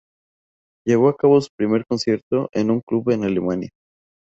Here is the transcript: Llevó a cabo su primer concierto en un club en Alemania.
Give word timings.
Llevó 0.83 1.09
a 1.09 1.15
cabo 1.15 1.39
su 1.41 1.49
primer 1.55 1.85
concierto 1.85 2.49
en 2.53 2.71
un 2.71 2.81
club 2.81 3.11
en 3.11 3.23
Alemania. 3.23 3.69